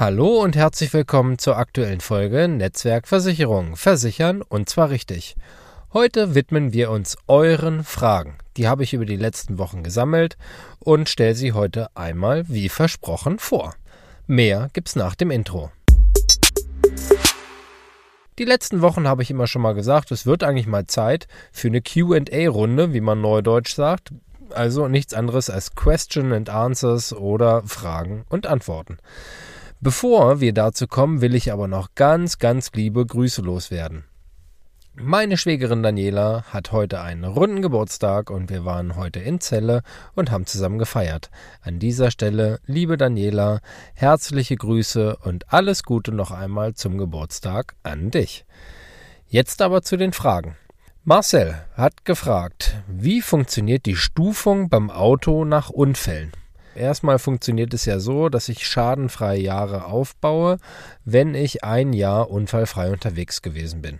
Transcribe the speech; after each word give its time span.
Hallo 0.00 0.44
und 0.44 0.54
herzlich 0.54 0.92
willkommen 0.92 1.38
zur 1.38 1.56
aktuellen 1.56 2.00
Folge 2.00 2.46
Netzwerk 2.46 3.08
Versicherung. 3.08 3.74
Versichern 3.74 4.42
und 4.42 4.68
zwar 4.68 4.90
richtig. 4.90 5.34
Heute 5.92 6.36
widmen 6.36 6.72
wir 6.72 6.92
uns 6.92 7.16
euren 7.26 7.82
Fragen. 7.82 8.38
Die 8.56 8.68
habe 8.68 8.84
ich 8.84 8.94
über 8.94 9.06
die 9.06 9.16
letzten 9.16 9.58
Wochen 9.58 9.82
gesammelt 9.82 10.36
und 10.78 11.08
stelle 11.08 11.34
sie 11.34 11.52
heute 11.52 11.88
einmal 11.96 12.48
wie 12.48 12.68
versprochen 12.68 13.40
vor. 13.40 13.74
Mehr 14.28 14.70
gibt's 14.72 14.94
nach 14.94 15.16
dem 15.16 15.32
Intro. 15.32 15.72
Die 18.38 18.44
letzten 18.44 18.82
Wochen 18.82 19.08
habe 19.08 19.24
ich 19.24 19.32
immer 19.32 19.48
schon 19.48 19.62
mal 19.62 19.74
gesagt, 19.74 20.12
es 20.12 20.26
wird 20.26 20.44
eigentlich 20.44 20.68
mal 20.68 20.86
Zeit 20.86 21.26
für 21.50 21.66
eine 21.66 21.82
QA-Runde, 21.82 22.92
wie 22.92 23.00
man 23.00 23.20
neudeutsch 23.20 23.74
sagt. 23.74 24.12
Also 24.50 24.86
nichts 24.86 25.12
anderes 25.12 25.50
als 25.50 25.74
Question 25.74 26.32
and 26.32 26.50
Answers 26.50 27.12
oder 27.12 27.64
Fragen 27.64 28.24
und 28.28 28.46
Antworten. 28.46 28.98
Bevor 29.80 30.40
wir 30.40 30.52
dazu 30.52 30.88
kommen, 30.88 31.20
will 31.20 31.36
ich 31.36 31.52
aber 31.52 31.68
noch 31.68 31.94
ganz, 31.94 32.38
ganz 32.38 32.72
liebe 32.72 33.06
Grüße 33.06 33.42
loswerden. 33.42 34.04
Meine 35.00 35.36
Schwägerin 35.36 35.84
Daniela 35.84 36.42
hat 36.50 36.72
heute 36.72 37.00
einen 37.00 37.22
runden 37.22 37.62
Geburtstag 37.62 38.30
und 38.30 38.50
wir 38.50 38.64
waren 38.64 38.96
heute 38.96 39.20
in 39.20 39.38
Celle 39.38 39.82
und 40.16 40.32
haben 40.32 40.46
zusammen 40.46 40.80
gefeiert. 40.80 41.30
An 41.62 41.78
dieser 41.78 42.10
Stelle, 42.10 42.58
liebe 42.66 42.96
Daniela, 42.96 43.60
herzliche 43.94 44.56
Grüße 44.56 45.16
und 45.18 45.52
alles 45.52 45.84
Gute 45.84 46.10
noch 46.10 46.32
einmal 46.32 46.74
zum 46.74 46.98
Geburtstag 46.98 47.76
an 47.84 48.10
dich. 48.10 48.44
Jetzt 49.28 49.62
aber 49.62 49.82
zu 49.82 49.96
den 49.96 50.12
Fragen. 50.12 50.56
Marcel 51.04 51.54
hat 51.74 52.04
gefragt, 52.04 52.82
wie 52.88 53.22
funktioniert 53.22 53.86
die 53.86 53.94
Stufung 53.94 54.68
beim 54.68 54.90
Auto 54.90 55.44
nach 55.44 55.70
Unfällen? 55.70 56.32
Erstmal 56.78 57.18
funktioniert 57.18 57.74
es 57.74 57.84
ja 57.84 57.98
so, 57.98 58.28
dass 58.28 58.48
ich 58.48 58.66
schadenfreie 58.66 59.40
Jahre 59.40 59.86
aufbaue, 59.86 60.58
wenn 61.04 61.34
ich 61.34 61.64
ein 61.64 61.92
Jahr 61.92 62.30
unfallfrei 62.30 62.90
unterwegs 62.90 63.42
gewesen 63.42 63.82
bin. 63.82 63.98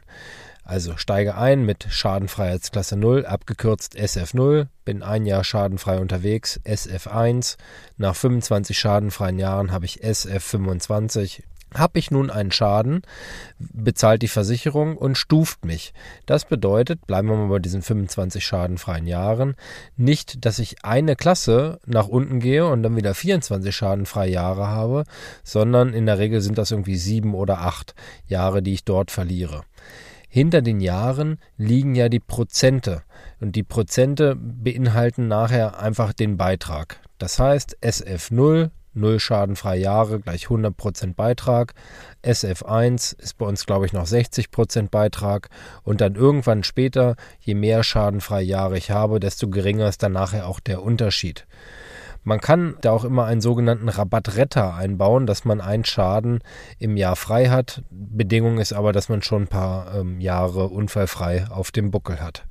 Also 0.63 0.97
steige 0.97 1.35
ein 1.35 1.65
mit 1.65 1.87
Schadenfreiheitsklasse 1.89 2.97
0, 2.97 3.27
abgekürzt 3.27 3.97
SF0, 3.97 4.69
bin 4.85 5.03
ein 5.03 5.25
Jahr 5.27 5.43
schadenfrei 5.43 5.99
unterwegs, 5.99 6.61
SF1. 6.65 7.57
Nach 7.97 8.15
25 8.15 8.79
schadenfreien 8.79 9.39
Jahren 9.39 9.73
habe 9.73 9.87
ich 9.87 10.05
SF25, 10.05 11.43
habe 11.75 11.99
ich 11.99 12.11
nun 12.11 12.31
einen 12.31 12.51
Schaden, 12.51 13.03
bezahlt 13.59 14.23
die 14.23 14.29
Versicherung 14.29 14.97
und 14.97 15.17
stuft 15.17 15.65
mich. 15.65 15.93
Das 16.27 16.45
bedeutet, 16.45 17.07
bleiben 17.07 17.29
wir 17.29 17.37
mal 17.37 17.49
bei 17.49 17.59
diesen 17.59 17.83
25 17.83 18.45
schadenfreien 18.45 19.07
Jahren, 19.07 19.55
nicht, 19.97 20.45
dass 20.45 20.59
ich 20.59 20.85
eine 20.85 21.17
Klasse 21.17 21.81
nach 21.87 22.09
unten 22.09 22.41
gehe 22.41 22.67
und 22.67 22.83
dann 22.83 22.97
wieder 22.97 23.15
24 23.15 23.75
schadenfreie 23.75 24.33
Jahre 24.33 24.69
habe, 24.69 25.05
sondern 25.45 25.93
in 25.93 26.07
der 26.07 26.19
Regel 26.19 26.41
sind 26.41 26.59
das 26.59 26.71
irgendwie 26.71 26.97
sieben 26.97 27.35
oder 27.35 27.61
acht 27.61 27.95
Jahre, 28.27 28.63
die 28.63 28.75
ich 28.75 28.85
dort 28.85 29.11
verliere. 29.11 29.63
Hinter 30.31 30.61
den 30.61 30.81
Jahren 30.81 31.39
liegen 31.57 31.95
ja 31.95 32.11
die 32.11 32.21
Prozente 32.21 33.03
und 33.41 33.57
die 33.57 33.63
Prozente 33.63 34.37
beinhalten 34.37 35.27
nachher 35.27 35.81
einfach 35.81 36.13
den 36.13 36.37
Beitrag. 36.37 37.01
Das 37.19 37.39
heißt, 37.39 37.79
SF0 37.83 38.71
0 38.99 39.21
schadenfreie 39.21 39.81
Jahre 39.81 40.21
gleich 40.21 40.47
100% 40.47 41.15
Beitrag. 41.15 41.75
SF1 42.25 43.19
ist 43.19 43.39
bei 43.39 43.47
uns, 43.47 43.67
glaube 43.67 43.87
ich, 43.87 43.93
noch 43.93 44.07
60% 44.07 44.91
Beitrag. 44.91 45.49
Und 45.83 46.01
dann 46.01 46.15
irgendwann 46.15 46.63
später, 46.65 47.17
je 47.41 47.55
mehr 47.55 47.83
schadenfreie 47.83 48.45
Jahre 48.45 48.77
ich 48.77 48.91
habe, 48.91 49.21
desto 49.21 49.49
geringer 49.49 49.89
ist 49.89 50.03
dann 50.03 50.13
nachher 50.13 50.47
auch 50.47 50.61
der 50.61 50.83
Unterschied. 50.83 51.47
Man 52.29 52.43
kann 52.43 52.77
da 52.83 52.93
auch 52.93 53.07
immer 53.07 53.25
einen 53.25 53.41
sogenannten 53.41 53.89
Rabattretter 53.89 54.75
einbauen, 54.75 55.25
dass 55.25 55.47
man 55.47 55.63
einen 55.63 55.87
Schaden 55.87 56.41
im 56.79 56.99
Jahr 56.99 57.17
frei 57.17 57.49
hat. 57.49 57.83
Bedingung 57.91 58.59
ist 58.59 58.75
aber, 58.75 58.93
dass 58.93 59.09
man 59.09 59.23
schon 59.23 59.45
ein 59.45 59.49
paar 59.49 59.95
ähm, 59.95 60.21
Jahre 60.21 60.69
unfallfrei 60.69 61.47
auf 61.49 61.71
dem 61.71 61.91
Buckel 61.91 62.21
hat. 62.21 62.45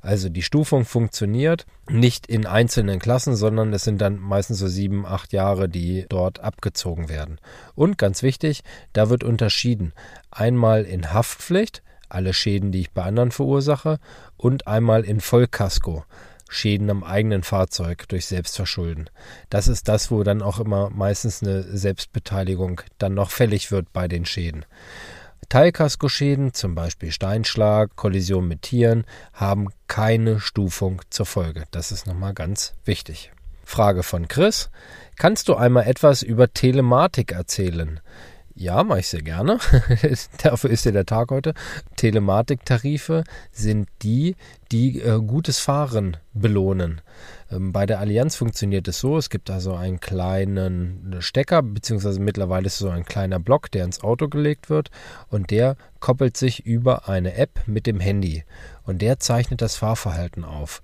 Also 0.00 0.28
die 0.28 0.42
Stufung 0.42 0.84
funktioniert 0.84 1.66
nicht 1.90 2.28
in 2.28 2.46
einzelnen 2.46 3.00
Klassen, 3.00 3.34
sondern 3.34 3.72
es 3.72 3.82
sind 3.82 4.00
dann 4.00 4.20
meistens 4.20 4.60
so 4.60 4.68
sieben, 4.68 5.04
acht 5.04 5.32
Jahre, 5.32 5.68
die 5.68 6.06
dort 6.08 6.38
abgezogen 6.38 7.08
werden. 7.08 7.40
Und 7.74 7.98
ganz 7.98 8.22
wichtig, 8.22 8.62
da 8.92 9.10
wird 9.10 9.24
unterschieden. 9.24 9.92
Einmal 10.30 10.84
in 10.84 11.12
Haftpflicht, 11.12 11.82
alle 12.08 12.32
Schäden, 12.32 12.70
die 12.70 12.82
ich 12.82 12.92
bei 12.92 13.02
anderen 13.02 13.32
verursache, 13.32 13.98
und 14.36 14.68
einmal 14.68 15.02
in 15.02 15.18
Vollkasko. 15.18 16.04
Schäden 16.48 16.90
am 16.90 17.02
eigenen 17.02 17.42
Fahrzeug 17.42 18.08
durch 18.08 18.26
Selbstverschulden. 18.26 19.10
Das 19.50 19.68
ist 19.68 19.88
das, 19.88 20.10
wo 20.10 20.22
dann 20.22 20.42
auch 20.42 20.60
immer 20.60 20.90
meistens 20.90 21.42
eine 21.42 21.62
Selbstbeteiligung 21.62 22.80
dann 22.98 23.14
noch 23.14 23.30
fällig 23.30 23.70
wird 23.70 23.92
bei 23.92 24.08
den 24.08 24.24
Schäden. 24.24 24.64
Teilkaskoschäden, 25.48 26.54
zum 26.54 26.74
Beispiel 26.74 27.12
Steinschlag, 27.12 27.94
Kollision 27.94 28.48
mit 28.48 28.62
Tieren, 28.62 29.04
haben 29.32 29.68
keine 29.86 30.40
Stufung 30.40 31.02
zur 31.10 31.26
Folge. 31.26 31.64
Das 31.70 31.92
ist 31.92 32.06
nochmal 32.06 32.34
ganz 32.34 32.74
wichtig. 32.84 33.32
Frage 33.64 34.02
von 34.02 34.28
Chris. 34.28 34.70
Kannst 35.16 35.48
du 35.48 35.54
einmal 35.54 35.86
etwas 35.86 36.22
über 36.22 36.52
Telematik 36.52 37.32
erzählen? 37.32 38.00
Ja, 38.58 38.82
mache 38.84 39.00
ich 39.00 39.08
sehr 39.08 39.20
gerne. 39.20 39.58
Dafür 40.42 40.70
ist 40.70 40.86
ja 40.86 40.90
der 40.90 41.04
Tag 41.04 41.30
heute. 41.30 41.52
Telematiktarife 41.96 43.22
sind 43.52 43.86
die, 44.00 44.34
die 44.72 45.02
äh, 45.02 45.20
gutes 45.20 45.58
Fahren 45.58 46.16
belohnen. 46.32 47.02
Ähm, 47.50 47.72
bei 47.72 47.84
der 47.84 48.00
Allianz 48.00 48.34
funktioniert 48.34 48.88
es 48.88 48.98
so, 48.98 49.18
es 49.18 49.28
gibt 49.28 49.50
also 49.50 49.74
einen 49.74 50.00
kleinen 50.00 51.16
Stecker, 51.18 51.62
beziehungsweise 51.62 52.18
mittlerweile 52.18 52.66
ist 52.66 52.74
es 52.74 52.78
so 52.78 52.88
ein 52.88 53.04
kleiner 53.04 53.38
Block, 53.38 53.70
der 53.70 53.84
ins 53.84 54.02
Auto 54.02 54.26
gelegt 54.26 54.70
wird 54.70 54.90
und 55.28 55.50
der 55.50 55.76
koppelt 56.00 56.38
sich 56.38 56.64
über 56.64 57.10
eine 57.10 57.34
App 57.34 57.60
mit 57.66 57.86
dem 57.86 58.00
Handy 58.00 58.44
und 58.84 59.02
der 59.02 59.20
zeichnet 59.20 59.60
das 59.60 59.76
Fahrverhalten 59.76 60.46
auf. 60.46 60.80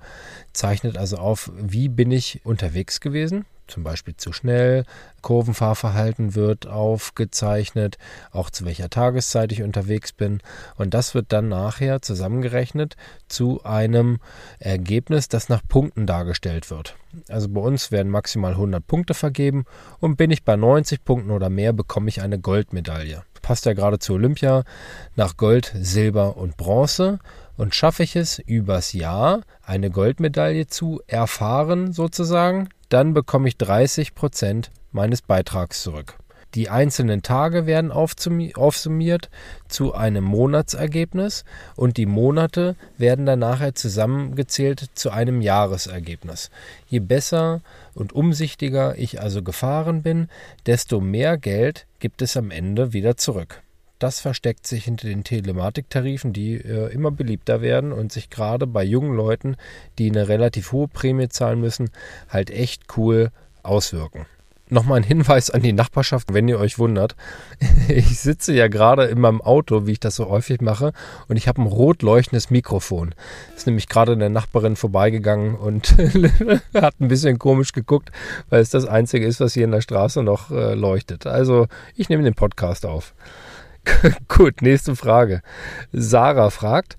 Zeichnet 0.53 0.99
also 0.99 1.17
auf, 1.17 1.51
wie 1.57 1.89
bin 1.89 2.11
ich 2.11 2.43
unterwegs 2.45 3.01
gewesen, 3.01 3.47
zum 3.67 3.83
Beispiel 3.83 4.17
zu 4.17 4.33
schnell. 4.33 4.85
Kurvenfahrverhalten 5.23 6.35
wird 6.35 6.67
aufgezeichnet, 6.67 7.99
auch 8.31 8.51
zu 8.51 8.65
welcher 8.65 8.91
Tageszeit 8.91 9.53
ich 9.53 9.63
unterwegs 9.63 10.13
bin. 10.13 10.41
Und 10.77 10.95
das 10.95 11.15
wird 11.15 11.33
dann 11.33 11.49
nachher 11.49 12.03
zusammengerechnet 12.03 12.97
zu 13.29 13.63
einem 13.65 14.19
Ergebnis, 14.59 15.29
das 15.29 15.49
nach 15.49 15.63
Punkten 15.67 16.07
dargestellt 16.07 16.71
wird. 16.71 16.97
Also 17.29 17.49
bei 17.49 17.61
uns 17.61 17.91
werden 17.91 18.11
maximal 18.11 18.53
100 18.53 18.87
Punkte 18.87 19.15
vergeben 19.15 19.65
und 20.01 20.17
bin 20.17 20.31
ich 20.31 20.45
bei 20.45 20.57
90 20.57 21.05
Punkten 21.05 21.31
oder 21.31 21.51
mehr, 21.51 21.73
bekomme 21.73 22.09
ich 22.09 22.23
eine 22.23 22.39
Goldmedaille. 22.39 23.23
Passt 23.43 23.67
ja 23.67 23.73
gerade 23.73 23.99
zu 23.99 24.15
Olympia 24.15 24.63
nach 25.17 25.37
Gold, 25.37 25.73
Silber 25.77 26.37
und 26.37 26.57
Bronze. 26.57 27.19
Und 27.57 27.75
schaffe 27.75 28.03
ich 28.03 28.17
es 28.17 28.39
übers 28.39 28.93
Jahr 28.93 29.43
eine 29.63 29.91
Goldmedaille 29.91 30.69
zu 30.69 31.03
erfahren 31.07 31.93
sozusagen, 31.93 32.71
dann 32.93 33.15
bekomme 33.15 33.49
ich 33.49 33.57
30 33.57 34.15
Prozent 34.15 34.71
meines 34.91 35.23
Beitrags 35.23 35.83
zurück. 35.83 36.19
Die 36.55 36.69
einzelnen 36.69 37.23
Tage 37.23 37.65
werden 37.65 37.91
aufsummiert 37.91 39.31
zu 39.69 39.95
einem 39.95 40.25
Monatsergebnis 40.25 41.45
und 41.77 41.97
die 41.97 42.05
Monate 42.05 42.77
werden 42.99 43.25
dann 43.25 43.39
nachher 43.39 43.75
zusammengezählt 43.75 44.91
zu 44.93 45.11
einem 45.11 45.41
Jahresergebnis. 45.41 46.51
Je 46.87 47.01
besser 47.01 47.63
und 47.95 48.13
umsichtiger 48.13 48.99
ich 48.99 49.19
also 49.19 49.43
gefahren 49.43 50.03
bin, 50.03 50.29
desto 50.67 51.01
mehr 51.01 51.39
Geld 51.39 51.87
gibt 52.01 52.21
es 52.21 52.37
am 52.37 52.51
Ende 52.51 52.93
wieder 52.93 53.17
zurück. 53.17 53.63
Das 54.03 54.19
versteckt 54.19 54.67
sich 54.67 54.87
hinter 54.87 55.07
den 55.07 55.23
Telematiktarifen, 55.23 56.33
die 56.33 56.57
äh, 56.57 56.93
immer 56.93 57.13
beliebter 57.13 57.61
werden 57.61 57.93
und 57.93 58.11
sich 58.11 58.31
gerade 58.31 58.67
bei 58.67 58.83
jungen 58.83 59.15
Leuten, 59.15 59.55
die 59.97 60.11
eine 60.11 60.27
relativ 60.27 60.73
hohe 60.73 60.89
Prämie 60.89 61.29
zahlen 61.29 61.61
müssen, 61.61 61.89
halt 62.29 62.51
echt 62.51 62.83
cool 62.97 63.31
auswirken. 63.63 64.27
Nochmal 64.71 64.97
ein 64.97 65.05
Hinweis 65.05 65.51
an 65.51 65.63
die 65.63 65.73
Nachbarschaft, 65.73 66.35
wenn 66.35 66.49
ihr 66.49 66.59
euch 66.59 66.81
wundert. 66.81 67.15
Ich 67.89 68.19
sitze 68.19 68.53
ja 68.53 68.67
gerade 68.67 69.05
in 69.05 69.21
meinem 69.21 69.41
Auto, 69.41 69.87
wie 69.87 69.93
ich 69.93 70.01
das 70.01 70.17
so 70.17 70.29
häufig 70.29 70.61
mache, 70.61 70.93
und 71.29 71.37
ich 71.37 71.47
habe 71.47 71.63
ein 71.63 71.69
rot 71.69 72.03
leuchtendes 72.03 72.51
Mikrofon. 72.51 73.15
Ist 73.57 73.69
nämlich 73.69 73.89
gerade 73.89 74.13
eine 74.13 74.31
Nachbarin 74.31 74.75
vorbeigegangen 74.75 75.55
und 75.55 75.95
hat 76.75 76.95
ein 77.01 77.07
bisschen 77.07 77.39
komisch 77.39 77.71
geguckt, 77.71 78.11
weil 78.51 78.63
es 78.63 78.71
das 78.71 78.85
Einzige 78.85 79.27
ist, 79.27 79.39
was 79.39 79.55
hier 79.55 79.65
in 79.65 79.71
der 79.71 79.81
Straße 79.81 80.25
noch 80.25 80.51
äh, 80.51 80.75
leuchtet. 80.75 81.25
Also 81.29 81.69
ich 81.95 82.09
nehme 82.09 82.25
den 82.25 82.35
Podcast 82.35 82.85
auf. 82.85 83.15
Gut, 84.29 84.63
nächste 84.63 84.97
Frage. 84.97 85.43
Sarah 85.93 86.51
fragt, 86.51 86.97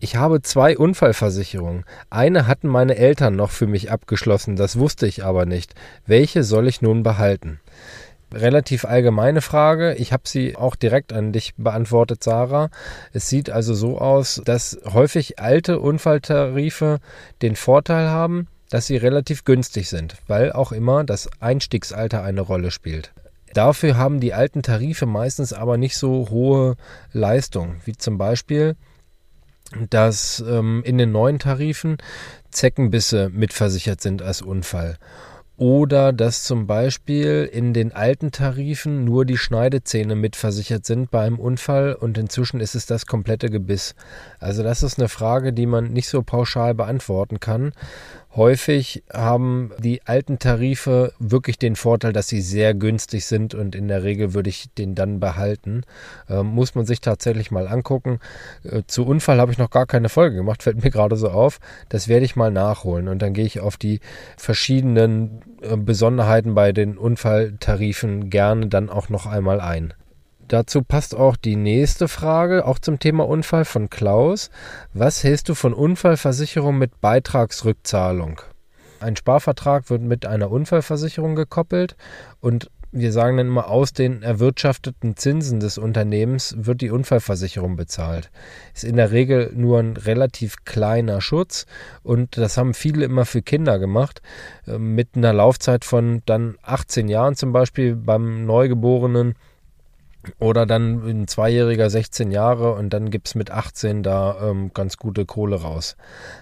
ich 0.00 0.16
habe 0.16 0.42
zwei 0.42 0.76
Unfallversicherungen. 0.76 1.84
Eine 2.10 2.46
hatten 2.46 2.68
meine 2.68 2.96
Eltern 2.96 3.36
noch 3.36 3.50
für 3.50 3.66
mich 3.66 3.90
abgeschlossen, 3.90 4.56
das 4.56 4.78
wusste 4.78 5.06
ich 5.06 5.24
aber 5.24 5.46
nicht. 5.46 5.74
Welche 6.06 6.42
soll 6.42 6.66
ich 6.66 6.82
nun 6.82 7.02
behalten? 7.02 7.60
Relativ 8.34 8.86
allgemeine 8.86 9.42
Frage. 9.42 9.94
Ich 9.94 10.12
habe 10.12 10.22
sie 10.26 10.56
auch 10.56 10.74
direkt 10.74 11.12
an 11.12 11.32
dich 11.32 11.54
beantwortet, 11.56 12.24
Sarah. 12.24 12.70
Es 13.12 13.28
sieht 13.28 13.50
also 13.50 13.74
so 13.74 13.98
aus, 13.98 14.40
dass 14.44 14.80
häufig 14.90 15.38
alte 15.38 15.78
Unfalltarife 15.78 16.98
den 17.42 17.56
Vorteil 17.56 18.08
haben, 18.08 18.48
dass 18.70 18.86
sie 18.86 18.96
relativ 18.96 19.44
günstig 19.44 19.90
sind, 19.90 20.16
weil 20.28 20.50
auch 20.50 20.72
immer 20.72 21.04
das 21.04 21.28
Einstiegsalter 21.40 22.22
eine 22.22 22.40
Rolle 22.40 22.70
spielt. 22.70 23.12
Dafür 23.54 23.96
haben 23.96 24.20
die 24.20 24.34
alten 24.34 24.62
Tarife 24.62 25.06
meistens 25.06 25.52
aber 25.52 25.76
nicht 25.76 25.96
so 25.96 26.28
hohe 26.30 26.76
Leistung, 27.12 27.76
wie 27.84 27.92
zum 27.92 28.18
Beispiel, 28.18 28.76
dass 29.90 30.42
ähm, 30.46 30.82
in 30.84 30.98
den 30.98 31.12
neuen 31.12 31.38
Tarifen 31.38 31.98
Zeckenbisse 32.50 33.30
mitversichert 33.30 34.00
sind 34.00 34.22
als 34.22 34.42
Unfall. 34.42 34.98
Oder 35.58 36.12
dass 36.12 36.42
zum 36.42 36.66
Beispiel 36.66 37.48
in 37.52 37.72
den 37.72 37.92
alten 37.92 38.32
Tarifen 38.32 39.04
nur 39.04 39.24
die 39.24 39.36
Schneidezähne 39.36 40.16
mitversichert 40.16 40.84
sind 40.86 41.10
bei 41.10 41.24
einem 41.24 41.38
Unfall 41.38 41.94
und 41.94 42.18
inzwischen 42.18 42.58
ist 42.58 42.74
es 42.74 42.86
das 42.86 43.06
komplette 43.06 43.48
Gebiss. 43.48 43.94
Also 44.40 44.62
das 44.62 44.82
ist 44.82 44.98
eine 44.98 45.08
Frage, 45.08 45.52
die 45.52 45.66
man 45.66 45.92
nicht 45.92 46.08
so 46.08 46.22
pauschal 46.22 46.74
beantworten 46.74 47.38
kann. 47.38 47.74
Häufig 48.34 49.04
haben 49.12 49.72
die 49.78 50.06
alten 50.06 50.38
Tarife 50.38 51.12
wirklich 51.18 51.58
den 51.58 51.76
Vorteil, 51.76 52.14
dass 52.14 52.28
sie 52.28 52.40
sehr 52.40 52.72
günstig 52.72 53.26
sind 53.26 53.54
und 53.54 53.74
in 53.74 53.88
der 53.88 54.04
Regel 54.04 54.32
würde 54.32 54.48
ich 54.48 54.72
den 54.72 54.94
dann 54.94 55.20
behalten. 55.20 55.82
Ähm, 56.30 56.46
muss 56.46 56.74
man 56.74 56.86
sich 56.86 57.02
tatsächlich 57.02 57.50
mal 57.50 57.68
angucken. 57.68 58.20
Äh, 58.64 58.84
zu 58.86 59.04
Unfall 59.04 59.38
habe 59.38 59.52
ich 59.52 59.58
noch 59.58 59.68
gar 59.68 59.84
keine 59.84 60.08
Folge 60.08 60.36
gemacht, 60.36 60.62
fällt 60.62 60.82
mir 60.82 60.90
gerade 60.90 61.16
so 61.16 61.28
auf. 61.28 61.60
Das 61.90 62.08
werde 62.08 62.24
ich 62.24 62.34
mal 62.34 62.50
nachholen 62.50 63.08
und 63.08 63.20
dann 63.20 63.34
gehe 63.34 63.44
ich 63.44 63.60
auf 63.60 63.76
die 63.76 64.00
verschiedenen 64.38 65.42
äh, 65.60 65.76
Besonderheiten 65.76 66.54
bei 66.54 66.72
den 66.72 66.96
Unfalltarifen 66.96 68.30
gerne 68.30 68.68
dann 68.68 68.88
auch 68.88 69.10
noch 69.10 69.26
einmal 69.26 69.60
ein. 69.60 69.92
Dazu 70.52 70.82
passt 70.82 71.14
auch 71.14 71.36
die 71.36 71.56
nächste 71.56 72.08
Frage, 72.08 72.66
auch 72.66 72.78
zum 72.78 72.98
Thema 72.98 73.26
Unfall 73.26 73.64
von 73.64 73.88
Klaus. 73.88 74.50
Was 74.92 75.24
hältst 75.24 75.48
du 75.48 75.54
von 75.54 75.72
Unfallversicherung 75.72 76.76
mit 76.76 77.00
Beitragsrückzahlung? 77.00 78.42
Ein 79.00 79.16
Sparvertrag 79.16 79.88
wird 79.88 80.02
mit 80.02 80.26
einer 80.26 80.50
Unfallversicherung 80.50 81.36
gekoppelt 81.36 81.96
und 82.40 82.70
wir 82.90 83.12
sagen 83.12 83.38
dann 83.38 83.46
immer, 83.46 83.68
aus 83.68 83.94
den 83.94 84.22
erwirtschafteten 84.22 85.16
Zinsen 85.16 85.58
des 85.58 85.78
Unternehmens 85.78 86.54
wird 86.58 86.82
die 86.82 86.90
Unfallversicherung 86.90 87.76
bezahlt. 87.76 88.30
Ist 88.74 88.84
in 88.84 88.96
der 88.96 89.10
Regel 89.10 89.52
nur 89.54 89.78
ein 89.78 89.96
relativ 89.96 90.66
kleiner 90.66 91.22
Schutz 91.22 91.64
und 92.02 92.36
das 92.36 92.58
haben 92.58 92.74
viele 92.74 93.06
immer 93.06 93.24
für 93.24 93.40
Kinder 93.40 93.78
gemacht. 93.78 94.20
Äh, 94.66 94.76
mit 94.76 95.16
einer 95.16 95.32
Laufzeit 95.32 95.86
von 95.86 96.20
dann 96.26 96.58
18 96.60 97.08
Jahren 97.08 97.36
zum 97.36 97.54
Beispiel 97.54 97.96
beim 97.96 98.44
Neugeborenen 98.44 99.34
oder 100.38 100.66
dann 100.66 101.02
ein 101.08 101.28
Zweijähriger 101.28 101.90
16 101.90 102.30
Jahre 102.30 102.74
und 102.74 102.90
dann 102.90 103.10
gibt 103.10 103.28
es 103.28 103.34
mit 103.34 103.50
18 103.50 104.02
da 104.02 104.50
ähm, 104.50 104.70
ganz 104.72 104.96
gute 104.96 105.26
Kohle 105.26 105.56
raus. 105.56 105.96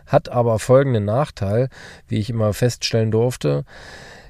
Hat 0.07 0.29
aber 0.29 0.59
folgenden 0.59 1.05
Nachteil, 1.05 1.69
wie 2.09 2.19
ich 2.19 2.31
immer 2.31 2.53
feststellen 2.53 3.11
durfte. 3.11 3.65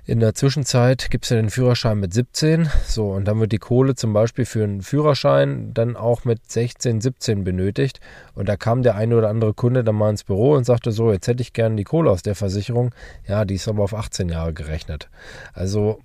In 0.07 0.19
der 0.19 0.35
Zwischenzeit 0.35 1.11
gibt 1.11 1.25
es 1.25 1.31
ja 1.31 1.37
den 1.37 1.51
Führerschein 1.51 2.01
mit 2.01 2.13
17. 2.13 2.69
So, 2.85 3.13
und 3.13 3.27
dann 3.27 3.39
wird 3.39 3.53
die 3.53 3.59
Kohle 3.59 3.95
zum 3.95 4.13
Beispiel 4.13 4.45
für 4.45 4.65
einen 4.65 4.83
Führerschein 4.83 5.73
dann 5.73 5.95
auch 5.95 6.25
mit 6.25 6.51
16, 6.51 7.01
17 7.01 7.45
benötigt. 7.45 8.01
Und 8.35 8.49
da 8.49 8.57
kam 8.57 8.83
der 8.83 8.97
eine 8.97 9.17
oder 9.17 9.29
andere 9.29 9.55
Kunde 9.55 9.85
dann 9.85 9.95
mal 9.95 10.11
ins 10.11 10.25
Büro 10.25 10.55
und 10.55 10.65
sagte 10.65 10.91
so, 10.91 11.13
jetzt 11.13 11.29
hätte 11.29 11.43
ich 11.43 11.53
gerne 11.53 11.77
die 11.77 11.85
Kohle 11.85 12.11
aus 12.11 12.23
der 12.23 12.35
Versicherung. 12.35 12.93
Ja, 13.29 13.45
die 13.45 13.55
ist 13.55 13.69
aber 13.69 13.85
auf 13.85 13.95
18 13.95 14.31
Jahre 14.31 14.53
gerechnet. 14.53 15.11
Also 15.53 16.01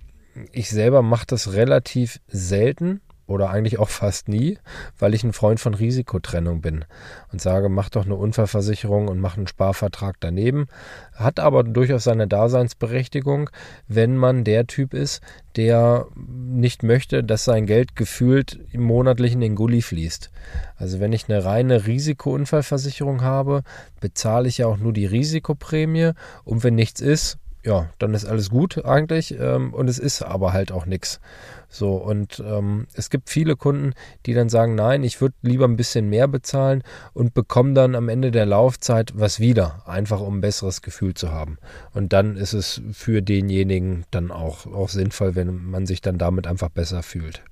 ich 0.52 0.70
selber 0.70 1.02
mache 1.02 1.26
das 1.26 1.54
relativ 1.54 2.20
selten, 2.28 3.00
oder 3.26 3.50
eigentlich 3.50 3.78
auch 3.78 3.88
fast 3.88 4.28
nie, 4.28 4.58
weil 4.98 5.14
ich 5.14 5.24
ein 5.24 5.32
Freund 5.32 5.58
von 5.58 5.74
Risikotrennung 5.74 6.60
bin 6.60 6.84
und 7.32 7.40
sage, 7.40 7.68
mach 7.68 7.88
doch 7.88 8.04
eine 8.04 8.14
Unfallversicherung 8.14 9.08
und 9.08 9.20
mach 9.20 9.36
einen 9.36 9.48
Sparvertrag 9.48 10.16
daneben. 10.20 10.68
Hat 11.14 11.40
aber 11.40 11.64
durchaus 11.64 12.04
seine 12.04 12.28
Daseinsberechtigung, 12.28 13.50
wenn 13.88 14.16
man 14.16 14.44
der 14.44 14.66
Typ 14.66 14.94
ist, 14.94 15.22
der 15.56 16.06
nicht 16.16 16.82
möchte, 16.82 17.24
dass 17.24 17.44
sein 17.44 17.66
Geld 17.66 17.96
gefühlt 17.96 18.60
monatlich 18.74 19.32
in 19.32 19.40
den 19.40 19.54
Gully 19.54 19.82
fließt. 19.82 20.30
Also 20.76 21.00
wenn 21.00 21.12
ich 21.12 21.28
eine 21.28 21.44
reine 21.44 21.86
Risikounfallversicherung 21.86 23.22
habe, 23.22 23.62
bezahle 24.00 24.48
ich 24.48 24.58
ja 24.58 24.66
auch 24.66 24.76
nur 24.76 24.92
die 24.92 25.06
Risikoprämie 25.06 26.12
und 26.44 26.62
wenn 26.62 26.74
nichts 26.74 27.00
ist, 27.00 27.38
ja, 27.66 27.90
dann 27.98 28.14
ist 28.14 28.24
alles 28.24 28.48
gut 28.48 28.84
eigentlich 28.84 29.36
ähm, 29.38 29.74
und 29.74 29.88
es 29.88 29.98
ist 29.98 30.22
aber 30.22 30.52
halt 30.52 30.70
auch 30.70 30.86
nichts. 30.86 31.20
So, 31.68 31.96
und 31.96 32.40
ähm, 32.46 32.86
es 32.94 33.10
gibt 33.10 33.28
viele 33.28 33.56
Kunden, 33.56 33.92
die 34.24 34.34
dann 34.34 34.48
sagen, 34.48 34.76
nein, 34.76 35.02
ich 35.02 35.20
würde 35.20 35.34
lieber 35.42 35.64
ein 35.64 35.76
bisschen 35.76 36.08
mehr 36.08 36.28
bezahlen 36.28 36.84
und 37.12 37.34
bekomme 37.34 37.74
dann 37.74 37.96
am 37.96 38.08
Ende 38.08 38.30
der 38.30 38.46
Laufzeit 38.46 39.12
was 39.16 39.40
wieder, 39.40 39.82
einfach 39.84 40.20
um 40.20 40.38
ein 40.38 40.40
besseres 40.40 40.80
Gefühl 40.80 41.14
zu 41.14 41.32
haben. 41.32 41.58
Und 41.92 42.12
dann 42.12 42.36
ist 42.36 42.52
es 42.52 42.80
für 42.92 43.20
denjenigen 43.20 44.04
dann 44.12 44.30
auch, 44.30 44.66
auch 44.66 44.88
sinnvoll, 44.88 45.34
wenn 45.34 45.64
man 45.68 45.86
sich 45.86 46.00
dann 46.00 46.18
damit 46.18 46.46
einfach 46.46 46.68
besser 46.68 47.02
fühlt. 47.02 47.42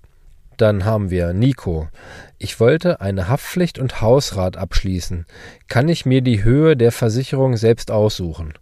Dann 0.57 0.85
haben 0.85 1.11
wir 1.11 1.33
Nico. 1.33 1.89
Ich 2.39 2.61
wollte 2.61 3.01
eine 3.01 3.29
Haftpflicht 3.29 3.81
und 3.81 4.01
Hausrat 4.01 4.57
abschließen. 4.57 5.27
Kann 5.67 5.89
ich 5.89 6.07
mir 6.07 6.23
die 6.23 6.45
Höhe 6.45 6.77
der 6.77 6.93
Versicherung 6.93 7.57
selbst 7.57 7.91
aussuchen? 7.91 8.55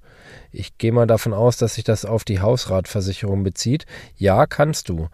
Ich 0.52 0.78
gehe 0.78 0.92
mal 0.92 1.06
davon 1.06 1.32
aus, 1.32 1.56
dass 1.56 1.74
sich 1.74 1.84
das 1.84 2.04
auf 2.04 2.24
die 2.24 2.40
Hausratversicherung 2.40 3.42
bezieht. 3.42 3.86
Ja, 4.16 4.46
kannst 4.46 4.88
du. 4.88 5.08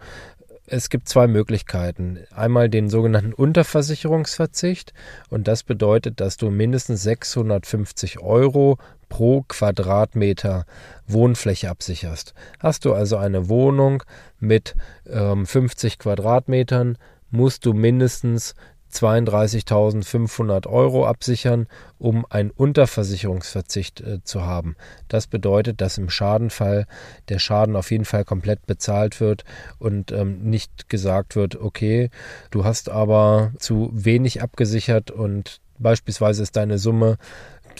Es 0.67 0.89
gibt 0.89 1.09
zwei 1.09 1.25
Möglichkeiten. 1.25 2.19
Einmal 2.31 2.69
den 2.69 2.89
sogenannten 2.89 3.33
Unterversicherungsverzicht 3.33 4.93
und 5.29 5.47
das 5.47 5.63
bedeutet, 5.63 6.19
dass 6.19 6.37
du 6.37 6.51
mindestens 6.51 7.01
650 7.01 8.19
Euro 8.19 8.77
pro 9.07 9.41
Quadratmeter 9.47 10.65
Wohnfläche 11.07 11.69
absicherst. 11.69 12.35
Hast 12.59 12.85
du 12.85 12.93
also 12.93 13.17
eine 13.17 13.49
Wohnung 13.49 14.03
mit 14.39 14.75
ähm, 15.09 15.47
50 15.47 15.97
Quadratmetern, 15.97 16.97
musst 17.31 17.65
du 17.65 17.73
mindestens 17.73 18.53
32.500 18.91 20.67
Euro 20.67 21.05
absichern, 21.05 21.67
um 21.97 22.25
einen 22.29 22.51
Unterversicherungsverzicht 22.51 24.01
äh, 24.01 24.23
zu 24.23 24.45
haben. 24.45 24.75
Das 25.07 25.27
bedeutet, 25.27 25.81
dass 25.81 25.97
im 25.97 26.09
Schadenfall 26.09 26.87
der 27.29 27.39
Schaden 27.39 27.75
auf 27.75 27.91
jeden 27.91 28.05
Fall 28.05 28.25
komplett 28.25 28.65
bezahlt 28.65 29.21
wird 29.21 29.43
und 29.77 30.11
ähm, 30.11 30.41
nicht 30.41 30.89
gesagt 30.89 31.35
wird, 31.35 31.55
okay, 31.55 32.09
du 32.51 32.63
hast 32.63 32.89
aber 32.89 33.51
zu 33.57 33.91
wenig 33.93 34.41
abgesichert 34.41 35.11
und 35.11 35.59
beispielsweise 35.77 36.43
ist 36.43 36.55
deine 36.55 36.77
Summe, 36.77 37.17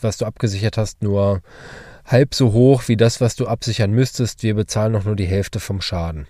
was 0.01 0.17
du 0.17 0.25
abgesichert 0.25 0.77
hast, 0.77 1.01
nur 1.03 1.41
halb 2.05 2.33
so 2.33 2.53
hoch 2.53 2.83
wie 2.87 2.97
das, 2.97 3.21
was 3.21 3.35
du 3.35 3.47
absichern 3.47 3.91
müsstest. 3.91 4.43
Wir 4.43 4.55
bezahlen 4.55 4.93
noch 4.93 5.05
nur 5.05 5.15
die 5.15 5.25
Hälfte 5.25 5.59
vom 5.59 5.81
Schaden. 5.81 6.27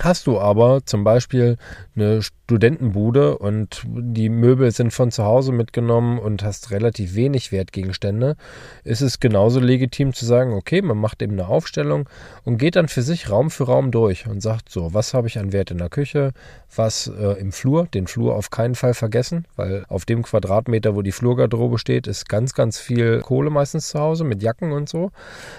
Hast 0.00 0.28
du 0.28 0.38
aber 0.38 0.84
zum 0.84 1.02
Beispiel 1.02 1.56
eine 1.96 2.22
Studentenbude 2.22 3.36
und 3.36 3.82
die 3.84 4.28
Möbel 4.28 4.70
sind 4.70 4.92
von 4.92 5.10
zu 5.10 5.24
Hause 5.24 5.50
mitgenommen 5.50 6.20
und 6.20 6.44
hast 6.44 6.70
relativ 6.70 7.14
wenig 7.16 7.50
Wertgegenstände, 7.50 8.36
ist 8.84 9.00
es 9.00 9.18
genauso 9.18 9.58
legitim 9.58 10.14
zu 10.14 10.24
sagen, 10.24 10.52
okay, 10.52 10.80
man 10.80 10.98
macht 10.98 11.20
eben 11.20 11.32
eine 11.32 11.48
Aufstellung 11.48 12.08
und 12.44 12.58
geht 12.58 12.76
dann 12.76 12.86
für 12.86 13.02
sich 13.02 13.28
Raum 13.28 13.50
für 13.50 13.64
Raum 13.64 13.90
durch 13.90 14.26
und 14.26 14.40
sagt 14.40 14.70
so, 14.70 14.94
was 14.94 15.14
habe 15.14 15.26
ich 15.26 15.38
an 15.38 15.52
Wert 15.52 15.72
in 15.72 15.78
der 15.78 15.88
Küche, 15.88 16.32
was 16.74 17.08
äh, 17.08 17.38
im 17.40 17.50
Flur, 17.50 17.86
den 17.86 18.06
Flur 18.06 18.36
auf 18.36 18.50
keinen 18.50 18.76
Fall 18.76 18.94
vergessen, 18.94 19.46
weil 19.56 19.84
auf 19.88 20.04
dem 20.04 20.22
Quadratmeter, 20.22 20.94
wo 20.94 21.02
die 21.02 21.12
Flurgarderobe 21.12 21.78
steht, 21.78 22.06
ist 22.06 22.28
ganz, 22.28 22.54
ganz 22.54 22.78
viel 22.78 23.20
Kohle 23.20 23.50
meistens 23.50 23.88
zu 23.88 23.98
Hause 23.98 24.22
mit 24.22 24.42
Jacken 24.44 24.70
und 24.70 24.88
so 24.88 25.10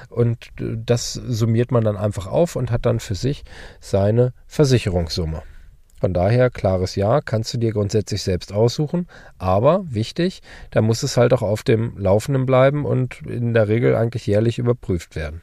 und 0.10 0.48
äh, 0.60 0.77
das 0.86 1.13
summiert 1.13 1.72
man 1.72 1.84
dann 1.84 1.98
einfach 1.98 2.25
auf 2.25 2.55
und 2.55 2.72
hat 2.72 2.86
dann 2.86 3.01
für 3.01 3.15
sich 3.15 3.43
seine 3.81 4.28
Versicherungssumme. 4.48 5.43
Von 6.00 6.13
daher, 6.13 6.50
klares 6.50 6.95
Ja, 6.95 7.19
kannst 7.19 7.53
du 7.53 7.57
dir 7.57 7.74
grundsätzlich 7.74 8.24
selbst 8.24 8.53
aussuchen. 8.53 9.07
Aber 9.38 9.83
wichtig, 9.89 10.41
da 10.71 10.81
muss 10.81 11.03
es 11.03 11.17
halt 11.17 11.33
auch 11.33 11.41
auf 11.41 11.63
dem 11.63 11.98
Laufenden 11.98 12.45
bleiben 12.45 12.86
und 12.86 13.21
in 13.25 13.53
der 13.53 13.67
Regel 13.67 13.95
eigentlich 13.95 14.25
jährlich 14.25 14.59
überprüft 14.59 15.15
werden. 15.15 15.41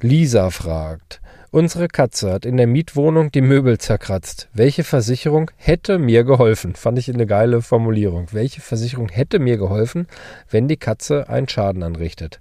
Lisa 0.00 0.50
fragt, 0.50 1.20
unsere 1.50 1.88
Katze 1.88 2.32
hat 2.32 2.46
in 2.46 2.56
der 2.56 2.66
Mietwohnung 2.66 3.32
die 3.32 3.40
Möbel 3.40 3.78
zerkratzt. 3.78 4.48
Welche 4.52 4.84
Versicherung 4.84 5.50
hätte 5.56 5.98
mir 5.98 6.22
geholfen? 6.24 6.76
Fand 6.76 6.98
ich 6.98 7.12
eine 7.12 7.26
geile 7.26 7.62
Formulierung. 7.62 8.28
Welche 8.32 8.60
Versicherung 8.60 9.08
hätte 9.08 9.38
mir 9.40 9.56
geholfen, 9.56 10.06
wenn 10.50 10.68
die 10.68 10.76
Katze 10.76 11.28
einen 11.28 11.48
Schaden 11.48 11.82
anrichtet? 11.82 12.40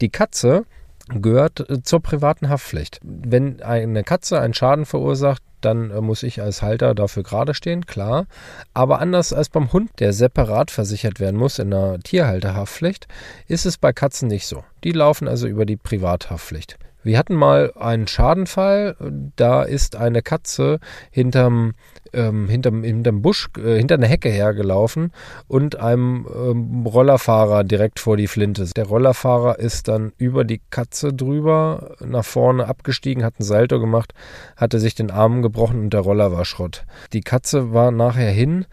Die 0.00 0.08
Katze 0.08 0.64
gehört 1.08 1.68
äh, 1.68 1.82
zur 1.82 2.00
privaten 2.00 2.48
Haftpflicht. 2.48 3.00
Wenn 3.02 3.62
eine 3.62 4.04
Katze 4.04 4.40
einen 4.40 4.54
Schaden 4.54 4.86
verursacht, 4.86 5.42
dann 5.60 5.90
äh, 5.90 6.00
muss 6.00 6.22
ich 6.22 6.42
als 6.42 6.62
Halter 6.62 6.94
dafür 6.94 7.22
gerade 7.22 7.54
stehen, 7.54 7.86
klar. 7.86 8.26
Aber 8.74 9.00
anders 9.00 9.32
als 9.32 9.48
beim 9.48 9.72
Hund, 9.72 9.90
der 9.98 10.12
separat 10.12 10.70
versichert 10.70 11.20
werden 11.20 11.38
muss 11.38 11.58
in 11.58 11.70
der 11.70 12.00
Tierhalterhaftpflicht, 12.00 13.08
ist 13.48 13.66
es 13.66 13.78
bei 13.78 13.92
Katzen 13.92 14.28
nicht 14.28 14.46
so. 14.46 14.64
Die 14.84 14.92
laufen 14.92 15.28
also 15.28 15.46
über 15.46 15.66
die 15.66 15.76
Privathaftpflicht. 15.76 16.78
Wir 17.04 17.18
hatten 17.18 17.34
mal 17.34 17.72
einen 17.74 18.06
Schadenfall, 18.06 18.96
da 19.34 19.62
ist 19.64 19.96
eine 19.96 20.22
Katze 20.22 20.78
hinterm 21.10 21.74
ähm, 22.12 22.48
hinterm, 22.48 22.82
hinterm 22.82 23.22
Busch, 23.22 23.48
äh, 23.58 23.76
hinter 23.76 23.94
einer 23.96 24.06
Hecke 24.06 24.28
hergelaufen 24.28 25.12
und 25.48 25.76
einem 25.76 26.26
ähm, 26.34 26.86
Rollerfahrer 26.86 27.64
direkt 27.64 28.00
vor 28.00 28.16
die 28.16 28.26
Flinte. 28.26 28.64
Der 28.76 28.86
Rollerfahrer 28.86 29.58
ist 29.58 29.88
dann 29.88 30.12
über 30.18 30.44
die 30.44 30.60
Katze 30.70 31.12
drüber, 31.12 31.96
nach 32.04 32.24
vorne 32.24 32.66
abgestiegen, 32.66 33.24
hat 33.24 33.40
ein 33.40 33.44
Salto 33.44 33.80
gemacht, 33.80 34.14
hatte 34.56 34.78
sich 34.78 34.94
den 34.94 35.10
Arm 35.10 35.42
gebrochen 35.42 35.80
und 35.80 35.92
der 35.92 36.00
Roller 36.00 36.32
war 36.32 36.44
Schrott. 36.44 36.84
Die 37.12 37.22
Katze 37.22 37.72
war 37.72 37.90
nachher 37.90 38.30
hin 38.30 38.66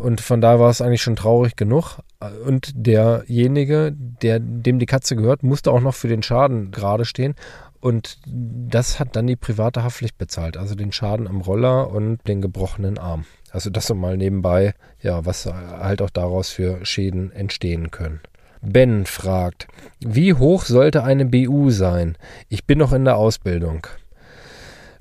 und 0.00 0.20
von 0.20 0.40
da 0.40 0.58
war 0.60 0.70
es 0.70 0.80
eigentlich 0.80 1.02
schon 1.02 1.16
traurig 1.16 1.56
genug. 1.56 1.98
Und 2.46 2.72
derjenige, 2.74 3.92
der, 3.92 4.38
dem 4.38 4.78
die 4.78 4.86
Katze 4.86 5.16
gehört, 5.16 5.42
musste 5.42 5.72
auch 5.72 5.80
noch 5.80 5.94
für 5.94 6.06
den 6.06 6.22
Schaden 6.22 6.70
gerade 6.70 7.04
stehen. 7.04 7.34
Und 7.82 8.18
das 8.24 9.00
hat 9.00 9.16
dann 9.16 9.26
die 9.26 9.34
private 9.34 9.82
Haftpflicht 9.82 10.16
bezahlt, 10.16 10.56
also 10.56 10.76
den 10.76 10.92
Schaden 10.92 11.26
am 11.26 11.40
Roller 11.40 11.90
und 11.90 12.20
den 12.28 12.40
gebrochenen 12.40 12.96
Arm. 12.96 13.24
Also 13.50 13.70
das 13.70 13.88
so 13.88 13.96
mal 13.96 14.16
nebenbei, 14.16 14.74
ja, 15.00 15.26
was 15.26 15.46
halt 15.46 16.00
auch 16.00 16.10
daraus 16.10 16.50
für 16.50 16.86
Schäden 16.86 17.32
entstehen 17.32 17.90
können. 17.90 18.20
Ben 18.60 19.04
fragt, 19.04 19.66
wie 19.98 20.32
hoch 20.32 20.64
sollte 20.64 21.02
eine 21.02 21.26
BU 21.26 21.70
sein? 21.70 22.16
Ich 22.48 22.66
bin 22.66 22.78
noch 22.78 22.92
in 22.92 23.04
der 23.04 23.16
Ausbildung. 23.16 23.88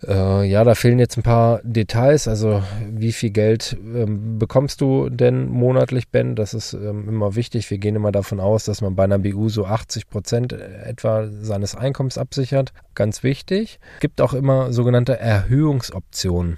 Äh, 0.07 0.45
ja, 0.49 0.63
da 0.63 0.73
fehlen 0.75 0.99
jetzt 0.99 1.17
ein 1.17 1.23
paar 1.23 1.61
Details. 1.63 2.27
Also 2.27 2.63
wie 2.89 3.11
viel 3.11 3.29
Geld 3.29 3.77
ähm, 3.81 4.39
bekommst 4.39 4.81
du 4.81 5.09
denn 5.09 5.47
monatlich, 5.49 6.09
Ben? 6.09 6.35
Das 6.35 6.53
ist 6.53 6.73
ähm, 6.73 7.07
immer 7.07 7.35
wichtig. 7.35 7.69
Wir 7.69 7.77
gehen 7.77 7.95
immer 7.95 8.11
davon 8.11 8.39
aus, 8.39 8.65
dass 8.65 8.81
man 8.81 8.95
bei 8.95 9.03
einer 9.03 9.19
BU 9.19 9.49
so 9.49 9.65
80 9.65 10.09
Prozent 10.09 10.53
etwa 10.53 11.27
seines 11.27 11.75
Einkommens 11.75 12.17
absichert. 12.17 12.73
Ganz 12.95 13.23
wichtig. 13.23 13.79
Gibt 13.99 14.21
auch 14.21 14.33
immer 14.33 14.73
sogenannte 14.73 15.19
Erhöhungsoptionen. 15.19 16.57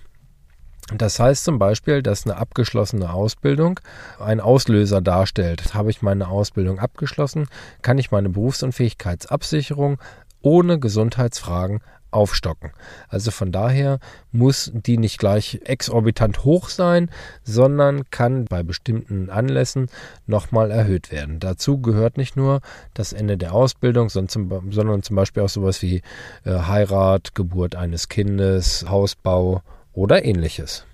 Das 0.97 1.17
heißt 1.17 1.45
zum 1.45 1.59
Beispiel, 1.59 2.03
dass 2.03 2.25
eine 2.25 2.35
abgeschlossene 2.35 3.13
Ausbildung 3.13 3.79
ein 4.19 4.41
Auslöser 4.41 5.01
darstellt. 5.01 5.73
Habe 5.73 5.89
ich 5.89 6.01
meine 6.01 6.27
Ausbildung 6.27 6.79
abgeschlossen, 6.79 7.47
kann 7.81 7.97
ich 7.97 8.12
meine 8.12 8.29
Berufsunfähigkeitsabsicherung 8.29 9.97
ohne 10.41 10.77
Gesundheitsfragen 10.77 11.79
aufstocken. 12.13 12.72
Also 13.10 13.32
von 13.32 13.51
daher 13.51 14.00
muss 14.32 14.72
die 14.74 14.98
nicht 14.98 15.17
gleich 15.20 15.62
exorbitant 15.65 16.43
hoch 16.43 16.70
sein, 16.70 17.10
sondern 17.43 18.10
kann 18.10 18.46
bei 18.46 18.63
bestimmten 18.63 19.29
Anlässen 19.29 19.88
nochmal 20.27 20.72
erhöht 20.72 21.12
werden. 21.12 21.39
Dazu 21.39 21.82
gehört 21.82 22.17
nicht 22.17 22.36
nur 22.36 22.62
das 22.93 23.13
Ende 23.13 23.38
der 23.38 23.53
Ausbildung, 23.53 24.10
sondern 24.10 25.03
zum 25.03 25.15
Beispiel 25.15 25.43
auch 25.43 25.50
sowas 25.50 25.82
wie 25.82 26.01
äh, 26.46 26.51
Heirat, 26.51 27.36
Geburt 27.36 27.75
eines 27.75 28.10
Kindes, 28.10 28.86
Hausbau 28.89 29.62
oder 29.93 30.25
ähnliches. 30.25 30.86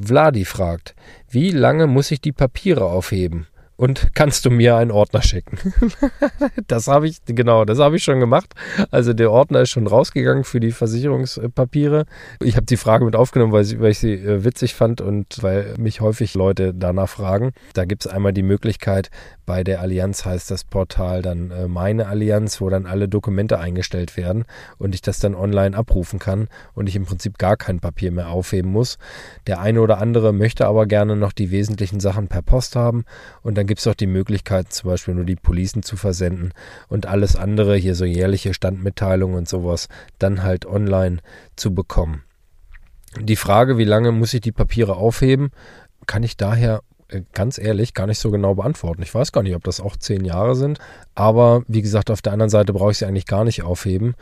Vladi 0.00 0.44
fragt, 0.44 0.94
wie 1.28 1.50
lange 1.50 1.86
muss 1.86 2.10
ich 2.10 2.20
die 2.20 2.32
Papiere 2.32 2.84
aufheben? 2.84 3.46
Und 3.78 4.10
kannst 4.14 4.44
du 4.44 4.50
mir 4.50 4.76
einen 4.76 4.90
Ordner 4.90 5.22
schicken? 5.22 5.56
das 6.66 6.88
habe 6.88 7.06
ich, 7.06 7.18
genau, 7.24 7.64
das 7.64 7.78
habe 7.78 7.96
ich 7.96 8.02
schon 8.02 8.18
gemacht. 8.18 8.52
Also 8.90 9.12
der 9.12 9.30
Ordner 9.30 9.60
ist 9.60 9.70
schon 9.70 9.86
rausgegangen 9.86 10.42
für 10.42 10.58
die 10.58 10.72
Versicherungspapiere. 10.72 12.04
Ich 12.42 12.56
habe 12.56 12.66
die 12.66 12.76
Frage 12.76 13.04
mit 13.04 13.14
aufgenommen, 13.14 13.52
weil, 13.52 13.62
sie, 13.62 13.78
weil 13.78 13.92
ich 13.92 14.00
sie 14.00 14.14
äh, 14.14 14.44
witzig 14.44 14.74
fand 14.74 15.00
und 15.00 15.42
weil 15.42 15.74
mich 15.78 16.00
häufig 16.00 16.34
Leute 16.34 16.74
danach 16.74 17.08
fragen. 17.08 17.52
Da 17.74 17.84
gibt 17.84 18.04
es 18.04 18.10
einmal 18.10 18.32
die 18.32 18.42
Möglichkeit, 18.42 19.10
bei 19.48 19.64
der 19.64 19.80
Allianz 19.80 20.26
heißt 20.26 20.50
das 20.50 20.64
Portal 20.64 21.22
dann 21.22 21.50
äh, 21.50 21.68
meine 21.68 22.08
Allianz, 22.08 22.60
wo 22.60 22.68
dann 22.68 22.84
alle 22.84 23.08
Dokumente 23.08 23.58
eingestellt 23.58 24.18
werden 24.18 24.44
und 24.76 24.94
ich 24.94 25.00
das 25.00 25.20
dann 25.20 25.34
online 25.34 25.74
abrufen 25.74 26.18
kann 26.18 26.48
und 26.74 26.86
ich 26.86 26.96
im 26.96 27.06
Prinzip 27.06 27.38
gar 27.38 27.56
kein 27.56 27.80
Papier 27.80 28.12
mehr 28.12 28.28
aufheben 28.28 28.70
muss. 28.70 28.98
Der 29.46 29.60
eine 29.60 29.80
oder 29.80 30.02
andere 30.02 30.34
möchte 30.34 30.66
aber 30.66 30.84
gerne 30.84 31.16
noch 31.16 31.32
die 31.32 31.50
wesentlichen 31.50 31.98
Sachen 31.98 32.28
per 32.28 32.42
Post 32.42 32.76
haben 32.76 33.06
und 33.40 33.56
dann 33.56 33.66
gibt 33.68 33.78
es 33.80 33.86
auch 33.86 33.94
die 33.94 34.08
Möglichkeit, 34.08 34.72
zum 34.72 34.90
Beispiel 34.90 35.14
nur 35.14 35.24
die 35.24 35.36
Policen 35.36 35.84
zu 35.84 35.96
versenden 35.96 36.52
und 36.88 37.06
alles 37.06 37.36
andere, 37.36 37.76
hier 37.76 37.94
so 37.94 38.04
jährliche 38.04 38.52
Standmitteilungen 38.52 39.36
und 39.36 39.48
sowas, 39.48 39.88
dann 40.18 40.42
halt 40.42 40.66
online 40.66 41.18
zu 41.54 41.72
bekommen. 41.72 42.24
Die 43.20 43.36
Frage, 43.36 43.78
wie 43.78 43.84
lange 43.84 44.10
muss 44.10 44.34
ich 44.34 44.40
die 44.40 44.52
Papiere 44.52 44.96
aufheben, 44.96 45.50
kann 46.06 46.24
ich 46.24 46.36
daher 46.36 46.82
ganz 47.32 47.58
ehrlich 47.58 47.94
gar 47.94 48.06
nicht 48.06 48.18
so 48.18 48.30
genau 48.30 48.54
beantworten. 48.54 49.02
Ich 49.02 49.14
weiß 49.14 49.32
gar 49.32 49.42
nicht, 49.42 49.54
ob 49.54 49.64
das 49.64 49.80
auch 49.80 49.96
zehn 49.96 50.24
Jahre 50.24 50.54
sind. 50.54 50.78
Aber 51.14 51.62
wie 51.66 51.82
gesagt, 51.82 52.10
auf 52.10 52.22
der 52.22 52.32
anderen 52.32 52.50
Seite 52.50 52.72
brauche 52.72 52.90
ich 52.90 52.98
sie 52.98 53.06
eigentlich 53.06 53.26
gar 53.26 53.44
nicht 53.44 53.62
aufheben, 53.62 54.14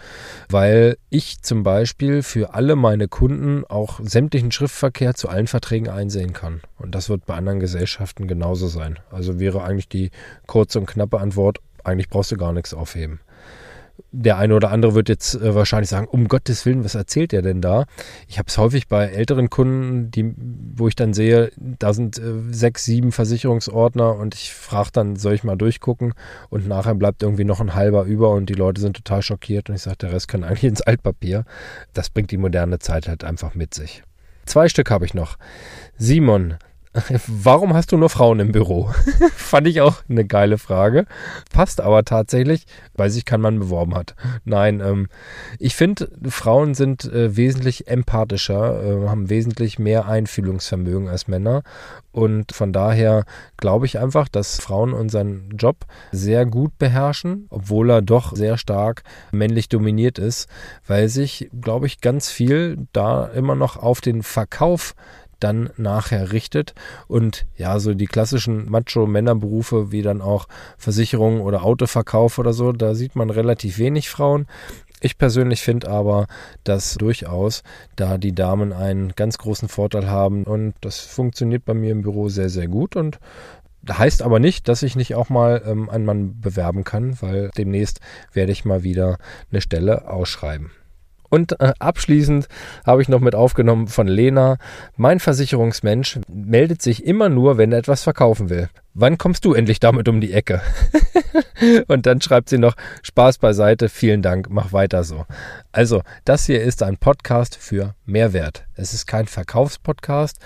weil 0.48 0.96
ich 1.10 1.42
zum 1.42 1.62
Beispiel 1.62 2.22
für 2.22 2.54
alle 2.54 2.76
meine 2.76 3.08
Kunden 3.08 3.64
auch 3.64 4.00
sämtlichen 4.02 4.52
Schriftverkehr 4.52 5.14
zu 5.14 5.28
allen 5.28 5.46
Verträgen 5.46 5.88
einsehen 5.88 6.32
kann. 6.32 6.60
Und 6.78 6.94
das 6.94 7.08
wird 7.08 7.26
bei 7.26 7.34
anderen 7.34 7.60
Gesellschaften 7.60 8.28
genauso 8.28 8.68
sein. 8.68 8.98
Also 9.10 9.38
wäre 9.40 9.64
eigentlich 9.64 9.88
die 9.88 10.10
kurze 10.46 10.78
und 10.78 10.86
knappe 10.86 11.18
Antwort, 11.18 11.58
eigentlich 11.84 12.08
brauchst 12.08 12.32
du 12.32 12.36
gar 12.36 12.52
nichts 12.52 12.74
aufheben 12.74 13.20
der 14.22 14.38
eine 14.38 14.54
oder 14.54 14.70
andere 14.70 14.94
wird 14.94 15.08
jetzt 15.08 15.34
äh, 15.34 15.54
wahrscheinlich 15.54 15.90
sagen, 15.90 16.06
um 16.06 16.28
Gottes 16.28 16.64
Willen, 16.64 16.84
was 16.84 16.94
erzählt 16.94 17.32
er 17.32 17.42
denn 17.42 17.60
da? 17.60 17.84
Ich 18.26 18.38
habe 18.38 18.48
es 18.48 18.56
häufig 18.56 18.88
bei 18.88 19.06
älteren 19.06 19.50
Kunden, 19.50 20.10
die, 20.10 20.34
wo 20.74 20.88
ich 20.88 20.96
dann 20.96 21.12
sehe, 21.12 21.50
da 21.56 21.92
sind 21.92 22.18
äh, 22.18 22.22
sechs, 22.50 22.84
sieben 22.84 23.12
Versicherungsordner 23.12 24.16
und 24.16 24.34
ich 24.34 24.54
frage 24.54 24.90
dann, 24.92 25.16
soll 25.16 25.34
ich 25.34 25.44
mal 25.44 25.56
durchgucken? 25.56 26.14
Und 26.48 26.66
nachher 26.66 26.94
bleibt 26.94 27.22
irgendwie 27.22 27.44
noch 27.44 27.60
ein 27.60 27.74
halber 27.74 28.04
über 28.04 28.30
und 28.30 28.48
die 28.48 28.54
Leute 28.54 28.80
sind 28.80 28.96
total 28.96 29.22
schockiert 29.22 29.68
und 29.68 29.76
ich 29.76 29.82
sage, 29.82 29.98
der 29.98 30.12
Rest 30.12 30.28
kann 30.28 30.44
eigentlich 30.44 30.64
ins 30.64 30.82
Altpapier. 30.82 31.44
Das 31.92 32.08
bringt 32.08 32.30
die 32.30 32.38
moderne 32.38 32.78
Zeit 32.78 33.08
halt 33.08 33.22
einfach 33.22 33.54
mit 33.54 33.74
sich. 33.74 34.02
Zwei 34.46 34.68
Stück 34.68 34.90
habe 34.90 35.04
ich 35.04 35.12
noch. 35.12 35.36
Simon 35.98 36.54
Warum 37.26 37.74
hast 37.74 37.92
du 37.92 37.96
nur 37.96 38.08
Frauen 38.08 38.40
im 38.40 38.52
Büro? 38.52 38.90
Fand 39.34 39.66
ich 39.66 39.80
auch 39.80 40.02
eine 40.08 40.24
geile 40.24 40.58
Frage. 40.58 41.06
Passt 41.52 41.80
aber 41.80 42.04
tatsächlich, 42.04 42.66
weil 42.94 43.10
sich 43.10 43.24
kein 43.24 43.40
Mann 43.40 43.58
beworben 43.58 43.94
hat. 43.94 44.14
Nein, 44.44 44.80
ähm, 44.80 45.08
ich 45.58 45.76
finde, 45.76 46.10
Frauen 46.28 46.74
sind 46.74 47.04
äh, 47.04 47.36
wesentlich 47.36 47.88
empathischer, 47.88 48.82
äh, 48.82 49.08
haben 49.08 49.30
wesentlich 49.30 49.78
mehr 49.78 50.06
Einfühlungsvermögen 50.06 51.08
als 51.08 51.28
Männer. 51.28 51.62
Und 52.12 52.52
von 52.52 52.72
daher 52.72 53.24
glaube 53.58 53.84
ich 53.84 53.98
einfach, 53.98 54.28
dass 54.28 54.58
Frauen 54.58 54.94
unseren 54.94 55.50
Job 55.58 55.84
sehr 56.12 56.46
gut 56.46 56.78
beherrschen, 56.78 57.46
obwohl 57.50 57.90
er 57.90 58.00
doch 58.00 58.34
sehr 58.34 58.56
stark 58.56 59.02
männlich 59.32 59.68
dominiert 59.68 60.18
ist, 60.18 60.48
weil 60.86 61.08
sich, 61.08 61.50
glaube 61.60 61.86
ich, 61.86 62.00
ganz 62.00 62.30
viel 62.30 62.86
da 62.92 63.26
immer 63.26 63.54
noch 63.54 63.76
auf 63.76 64.00
den 64.00 64.22
Verkauf 64.22 64.94
dann 65.40 65.70
nachher 65.76 66.32
richtet. 66.32 66.74
Und 67.08 67.46
ja, 67.56 67.78
so 67.78 67.94
die 67.94 68.06
klassischen 68.06 68.70
Macho-Männerberufe 68.70 69.92
wie 69.92 70.02
dann 70.02 70.22
auch 70.22 70.48
Versicherung 70.78 71.40
oder 71.40 71.62
Autoverkauf 71.62 72.38
oder 72.38 72.52
so, 72.52 72.72
da 72.72 72.94
sieht 72.94 73.16
man 73.16 73.30
relativ 73.30 73.78
wenig 73.78 74.08
Frauen. 74.08 74.46
Ich 75.00 75.18
persönlich 75.18 75.60
finde 75.60 75.88
aber, 75.90 76.26
dass 76.64 76.94
durchaus 76.94 77.62
da 77.96 78.16
die 78.16 78.34
Damen 78.34 78.72
einen 78.72 79.12
ganz 79.14 79.36
großen 79.36 79.68
Vorteil 79.68 80.08
haben 80.08 80.44
und 80.44 80.74
das 80.80 81.00
funktioniert 81.00 81.66
bei 81.66 81.74
mir 81.74 81.92
im 81.92 82.02
Büro 82.02 82.30
sehr, 82.30 82.48
sehr 82.48 82.66
gut 82.66 82.96
und 82.96 83.18
heißt 83.88 84.22
aber 84.22 84.40
nicht, 84.40 84.68
dass 84.68 84.82
ich 84.82 84.96
nicht 84.96 85.14
auch 85.14 85.28
mal 85.28 85.62
ähm, 85.66 85.90
einen 85.90 86.06
Mann 86.06 86.40
bewerben 86.40 86.82
kann, 86.82 87.20
weil 87.20 87.50
demnächst 87.56 88.00
werde 88.32 88.52
ich 88.52 88.64
mal 88.64 88.82
wieder 88.82 89.18
eine 89.50 89.60
Stelle 89.60 90.08
ausschreiben. 90.08 90.70
Und 91.28 91.60
äh, 91.60 91.72
abschließend 91.78 92.48
habe 92.84 93.02
ich 93.02 93.08
noch 93.08 93.20
mit 93.20 93.34
aufgenommen 93.34 93.88
von 93.88 94.06
Lena. 94.06 94.58
Mein 94.96 95.20
Versicherungsmensch 95.20 96.20
meldet 96.28 96.82
sich 96.82 97.04
immer 97.04 97.28
nur, 97.28 97.58
wenn 97.58 97.72
er 97.72 97.78
etwas 97.78 98.02
verkaufen 98.02 98.50
will 98.50 98.68
wann 98.96 99.18
kommst 99.18 99.44
du 99.44 99.52
endlich 99.52 99.78
damit 99.78 100.08
um 100.08 100.20
die 100.20 100.32
Ecke? 100.32 100.62
und 101.86 102.06
dann 102.06 102.20
schreibt 102.20 102.48
sie 102.48 102.58
noch, 102.58 102.74
Spaß 103.02 103.38
beiseite, 103.38 103.88
vielen 103.88 104.22
Dank, 104.22 104.48
mach 104.50 104.72
weiter 104.72 105.04
so. 105.04 105.26
Also, 105.70 106.02
das 106.24 106.46
hier 106.46 106.62
ist 106.62 106.82
ein 106.82 106.96
Podcast 106.96 107.56
für 107.56 107.94
Mehrwert. 108.06 108.64
Es 108.74 108.94
ist 108.94 109.06
kein 109.06 109.26
Verkaufspodcast. 109.26 110.38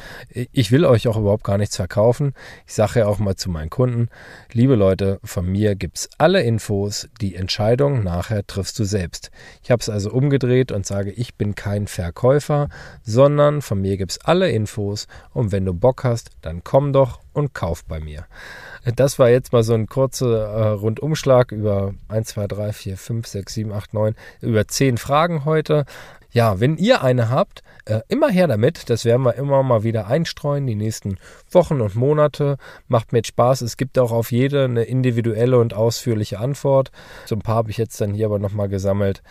Ich 0.53 0.73
will 0.73 0.85
euch 0.85 1.07
auch 1.07 1.17
überhaupt 1.17 1.45
gar 1.45 1.59
nichts 1.59 1.77
verkaufen. 1.77 2.35
Ich 2.67 2.75
sage 2.75 3.01
ja 3.01 3.07
auch 3.07 3.19
mal 3.19 3.37
zu 3.37 3.51
meinen 3.51 3.71
Kunden, 3.71 4.09
liebe 4.53 4.75
Leute, 4.75 5.21
von 5.23 5.47
mir 5.47 5.77
gibt 5.77 5.99
es 5.99 6.11
alle 6.19 6.43
Infos, 6.43 7.09
die 7.21 7.37
Entscheidung 7.37 8.03
nachher 8.03 8.47
triffst 8.47 8.79
du 8.79 8.85
selbst. 8.85 9.31
Ich 9.63 9.71
habe 9.71 9.81
es 9.81 9.89
also 9.89 10.11
umgedreht 10.11 10.73
und 10.73 10.87
sage, 10.87 11.13
ich 11.13 11.37
bin 11.37 11.55
kein 11.55 11.87
Verkäufer, 11.87 12.69
sondern 13.03 13.63
von 13.63 13.81
mir 13.81 13.97
gibt 13.97 14.13
es 14.13 14.25
alle 14.25 14.51
Infos 14.51 15.07
und 15.33 15.53
wenn 15.53 15.65
du 15.65 15.75
Bock 15.75 16.03
hast, 16.03 16.31
dann 16.41 16.65
komm 16.65 16.93
doch 16.93 17.21
und 17.33 17.55
kauft 17.55 17.89
bei 17.89 18.01
mir. 18.01 18.27
Das 18.97 19.19
war 19.19 19.29
jetzt 19.29 19.53
mal 19.53 19.63
so 19.63 19.75
ein 19.75 19.87
kurzer 19.87 20.49
äh, 20.49 20.69
Rundumschlag 20.69 21.53
über 21.53 21.95
1, 22.09 22.29
2, 22.29 22.47
3, 22.47 22.73
4, 22.73 22.97
5, 22.97 23.27
6, 23.27 23.55
7, 23.55 23.73
8, 23.73 23.95
9, 23.95 24.15
über 24.41 24.67
10 24.67 24.99
Fragen 24.99 25.45
heute. 25.45 25.85
Ja, 26.33 26.61
wenn 26.61 26.77
ihr 26.77 27.03
eine 27.03 27.29
habt, 27.29 27.63
äh, 27.87 28.01
immer 28.09 28.31
her 28.31 28.47
damit. 28.47 28.89
Das 28.89 29.05
werden 29.05 29.23
wir 29.23 29.35
immer 29.35 29.63
mal 29.63 29.83
wieder 29.83 30.07
einstreuen, 30.07 30.67
die 30.67 30.77
nächsten 30.77 31.19
Wochen 31.51 31.81
und 31.81 31.97
Monate. 31.97 32.57
Macht 32.89 33.13
mir 33.13 33.25
Spaß. 33.25 33.63
Es 33.63 33.77
gibt 33.77 33.99
auch 33.99 34.13
auf 34.13 34.31
jede 34.31 34.65
eine 34.65 34.85
individuelle 34.85 35.59
und 35.59 35.75
ausführliche 35.75 36.39
Antwort. 36.39 36.93
So 37.27 37.35
ein 37.35 37.43
paar 37.43 37.57
habe 37.57 37.71
ich 37.71 37.79
jetzt 37.79 38.01
dann 38.01 38.15
hier 38.15 38.27
aber 38.27 38.39
nochmal 38.39 38.69
gesammelt. 38.69 39.23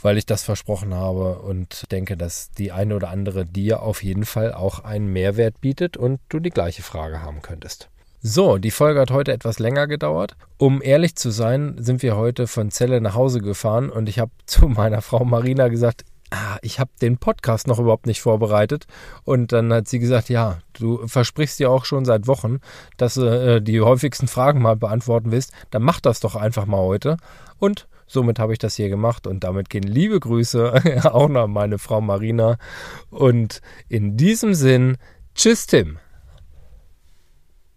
Weil 0.00 0.18
ich 0.18 0.26
das 0.26 0.44
versprochen 0.44 0.94
habe 0.94 1.38
und 1.40 1.90
denke, 1.90 2.16
dass 2.16 2.50
die 2.50 2.72
eine 2.72 2.96
oder 2.96 3.10
andere 3.10 3.44
dir 3.44 3.82
auf 3.82 4.02
jeden 4.02 4.24
Fall 4.24 4.52
auch 4.52 4.80
einen 4.80 5.12
Mehrwert 5.12 5.60
bietet 5.60 5.96
und 5.96 6.20
du 6.28 6.40
die 6.40 6.50
gleiche 6.50 6.82
Frage 6.82 7.22
haben 7.22 7.42
könntest. 7.42 7.88
So, 8.22 8.58
die 8.58 8.70
Folge 8.70 9.00
hat 9.00 9.10
heute 9.10 9.32
etwas 9.32 9.58
länger 9.58 9.86
gedauert. 9.86 10.36
Um 10.58 10.82
ehrlich 10.82 11.14
zu 11.14 11.30
sein, 11.30 11.76
sind 11.78 12.02
wir 12.02 12.16
heute 12.16 12.46
von 12.46 12.70
Celle 12.70 13.00
nach 13.00 13.14
Hause 13.14 13.40
gefahren 13.40 13.90
und 13.90 14.08
ich 14.08 14.18
habe 14.18 14.32
zu 14.46 14.68
meiner 14.68 15.02
Frau 15.02 15.24
Marina 15.24 15.68
gesagt, 15.68 16.04
ah, 16.30 16.56
ich 16.62 16.80
habe 16.80 16.90
den 17.00 17.18
Podcast 17.18 17.66
noch 17.66 17.78
überhaupt 17.78 18.06
nicht 18.06 18.20
vorbereitet. 18.20 18.86
Und 19.24 19.52
dann 19.52 19.72
hat 19.72 19.88
sie 19.88 19.98
gesagt, 19.98 20.28
ja, 20.28 20.58
du 20.72 21.06
versprichst 21.06 21.60
ja 21.60 21.68
auch 21.68 21.84
schon 21.84 22.04
seit 22.04 22.26
Wochen, 22.26 22.60
dass 22.96 23.14
du 23.14 23.26
äh, 23.26 23.62
die 23.62 23.80
häufigsten 23.80 24.28
Fragen 24.28 24.60
mal 24.60 24.76
beantworten 24.76 25.30
willst. 25.30 25.52
Dann 25.70 25.82
mach 25.82 26.00
das 26.00 26.20
doch 26.20 26.34
einfach 26.36 26.66
mal 26.66 26.80
heute. 26.80 27.16
Und 27.58 27.86
somit 28.06 28.38
habe 28.38 28.52
ich 28.52 28.58
das 28.58 28.76
hier 28.76 28.88
gemacht 28.88 29.26
und 29.26 29.44
damit 29.44 29.70
gehen 29.70 29.82
liebe 29.82 30.18
Grüße 30.20 31.02
auch 31.12 31.28
noch 31.28 31.44
an 31.44 31.52
meine 31.52 31.78
Frau 31.78 32.00
Marina. 32.00 32.58
Und 33.10 33.60
in 33.88 34.16
diesem 34.16 34.54
Sinn, 34.54 34.96
tschüss 35.34 35.66
Tim. 35.66 35.98